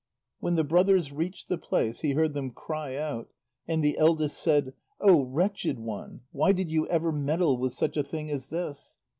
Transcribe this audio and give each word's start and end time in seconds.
When 0.39 0.55
the 0.55 0.63
brothers 0.63 1.11
reached 1.11 1.47
the 1.47 1.59
place, 1.59 1.99
he 1.99 2.13
heard 2.13 2.33
them 2.33 2.49
cry 2.49 2.95
out, 2.95 3.29
and 3.67 3.83
the 3.83 3.99
eldest 3.99 4.39
said: 4.41 4.73
"O 4.99 5.21
wretched 5.25 5.77
one! 5.77 6.21
Why 6.31 6.53
did 6.53 6.71
you 6.71 6.87
ever 6.87 7.11
meddle 7.11 7.55
with 7.59 7.73
such 7.73 7.95
a 7.97 8.03
thing 8.03 8.31
as 8.31 8.49
this!" 8.49 8.97